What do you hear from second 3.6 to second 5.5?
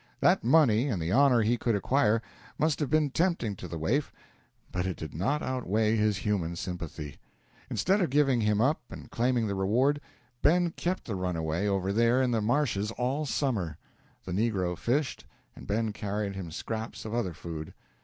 the waif, but it did not